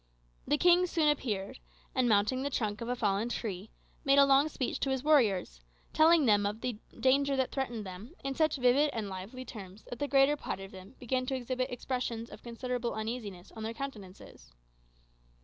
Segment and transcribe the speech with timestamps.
[0.47, 1.59] The king soon appeared,
[1.93, 3.69] and mounting the trunk of a fallen tree,
[4.03, 5.61] made a long speech to his warriors,
[5.93, 9.99] telling them of the danger that threatened them, in such vivid and lively terms that
[9.99, 14.51] the greater part of them began to exhibit expressions of considerable uneasiness on their countenances.